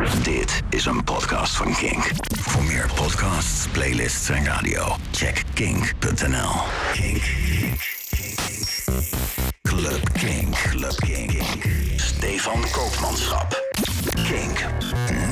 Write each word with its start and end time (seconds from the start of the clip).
Dit 0.00 0.62
is 0.70 0.84
een 0.84 1.04
podcast 1.04 1.56
van 1.56 1.74
Kink. 1.74 2.10
Voor 2.40 2.64
meer 2.64 2.90
podcasts, 2.94 3.66
playlists 3.72 4.28
en 4.28 4.44
radio, 4.44 4.96
check 5.10 5.42
kink.nl. 5.54 6.50
Kink. 6.92 7.22
Kink. 8.10 8.38
Club 9.62 10.12
Kink. 10.12 10.54
Club 10.54 10.96
Kink. 10.96 11.31
Stefan 12.42 12.70
Koopmanschap. 12.70 13.54
Kink. 14.24 14.66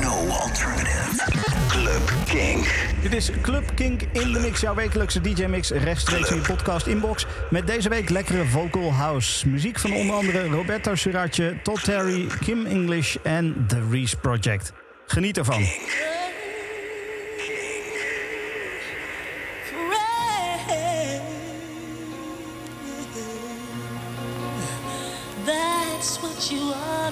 No 0.01 0.29
alternative. 0.29 1.23
Club 1.67 2.11
Kink. 2.25 2.89
Dit 3.01 3.13
is 3.13 3.31
Club 3.41 3.63
Kink 3.75 4.01
in 4.11 4.33
de 4.33 4.39
Mix, 4.39 4.61
jouw 4.61 4.75
wekelijkse 4.75 5.21
DJ-mix 5.21 5.69
rechtstreeks 5.69 6.29
in 6.29 6.35
je 6.35 6.41
podcast 6.41 6.87
inbox. 6.87 7.25
Met 7.49 7.67
deze 7.67 7.89
week 7.89 8.09
lekkere 8.09 8.45
vocal 8.45 8.93
house. 8.93 9.49
Muziek 9.49 9.79
van 9.79 9.93
onder 9.93 10.15
andere 10.15 10.47
Roberto 10.47 10.95
Suratje, 10.95 11.61
Todd 11.63 11.83
Terry, 11.83 12.27
Kim 12.39 12.65
English 12.65 13.15
en 13.23 13.65
The 13.67 13.87
Reese 13.89 14.17
Project. 14.17 14.73
Geniet 15.05 15.37
ervan. 15.37 15.63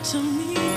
To 0.09 0.19
me. 0.23 0.68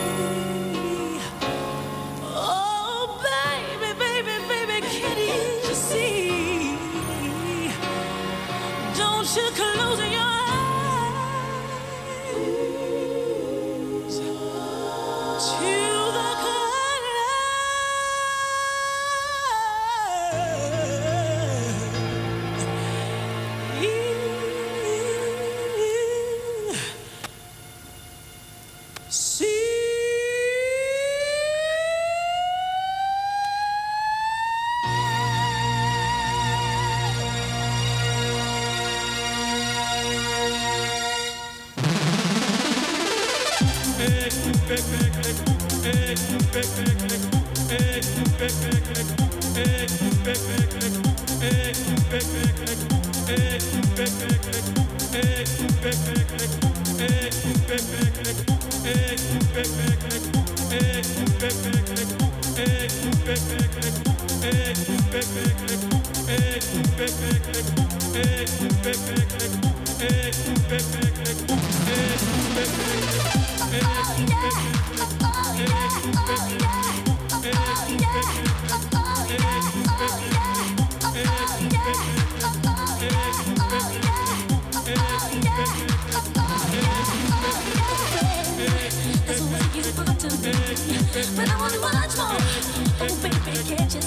But 91.34 91.48
I 91.48 91.56
want 91.58 91.80
much 91.80 92.16
more. 92.18 92.61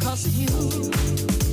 because 0.00 0.24
of 0.24 0.34
you. 0.34 1.49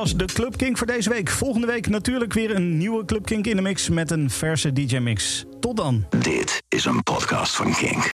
was 0.00 0.16
de 0.16 0.24
clubkink 0.24 0.78
voor 0.78 0.86
deze 0.86 1.08
week. 1.08 1.30
Volgende 1.30 1.66
week 1.66 1.88
natuurlijk 1.88 2.32
weer 2.32 2.54
een 2.54 2.76
nieuwe 2.76 3.04
clubkink 3.04 3.46
in 3.46 3.56
de 3.56 3.62
mix 3.62 3.88
met 3.88 4.10
een 4.10 4.30
verse 4.30 4.72
DJ-mix. 4.72 5.44
Tot 5.60 5.76
dan. 5.76 6.06
Dit 6.18 6.62
is 6.68 6.84
een 6.84 7.02
podcast 7.02 7.56
van 7.56 7.74
Kink. 7.74 8.08